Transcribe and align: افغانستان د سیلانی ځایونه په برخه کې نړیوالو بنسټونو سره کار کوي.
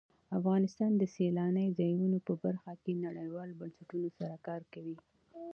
افغانستان 0.37 0.91
د 0.97 1.03
سیلانی 1.15 1.67
ځایونه 1.79 2.17
په 2.27 2.33
برخه 2.43 2.73
کې 2.83 3.01
نړیوالو 3.05 3.57
بنسټونو 3.61 4.09
سره 4.17 4.35
کار 4.47 4.61
کوي. 4.73 4.97